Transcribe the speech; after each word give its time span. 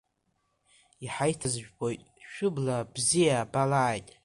Иҳаиҭаз 1.05 1.55
жәбоит, 1.63 2.01
шәыбла 2.29 2.73
абзиа 2.77 3.35
абалааит. 3.43 4.07